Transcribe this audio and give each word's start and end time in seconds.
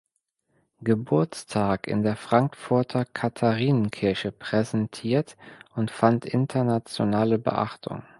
Geburtstag 0.81 1.85
in 1.85 2.01
der 2.01 2.15
Frankfurter 2.15 3.05
Katharinenkirche 3.05 4.31
präsentiert 4.31 5.37
und 5.75 5.91
fand 5.91 6.25
internationale 6.25 7.37
Beachtung. 7.37 8.01